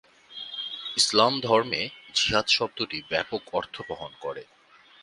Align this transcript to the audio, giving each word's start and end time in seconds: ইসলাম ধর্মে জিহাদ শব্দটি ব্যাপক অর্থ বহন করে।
ইসলাম 0.97 1.33
ধর্মে 1.41 1.81
জিহাদ 2.15 2.47
শব্দটি 2.47 2.97
ব্যাপক 3.09 3.43
অর্থ 3.53 3.75
বহন 3.89 4.11
করে। 4.21 4.43